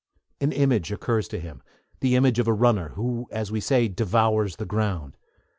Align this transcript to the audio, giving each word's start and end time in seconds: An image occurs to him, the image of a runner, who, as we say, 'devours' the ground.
An 0.39 0.51
image 0.51 0.91
occurs 0.91 1.27
to 1.27 1.39
him, 1.39 1.61
the 1.99 2.15
image 2.15 2.39
of 2.39 2.47
a 2.47 2.53
runner, 2.53 2.89
who, 2.95 3.27
as 3.31 3.51
we 3.51 3.59
say, 3.61 3.87
'devours' 3.87 4.55
the 4.55 4.65
ground. 4.65 5.15